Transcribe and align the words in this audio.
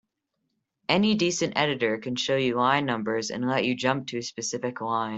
Any 0.89 1.13
decent 1.13 1.53
editor 1.57 1.99
can 1.99 2.15
show 2.15 2.35
you 2.35 2.55
line 2.55 2.87
numbers 2.87 3.29
and 3.29 3.47
let 3.47 3.65
you 3.65 3.75
jump 3.75 4.07
to 4.07 4.17
a 4.17 4.23
specific 4.23 4.81
line. 4.81 5.09